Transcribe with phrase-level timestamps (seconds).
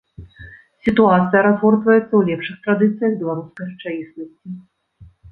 [0.85, 4.57] Сітуацыя разгортваецца ў лепшых традыцыях беларускай рэчаіснасці.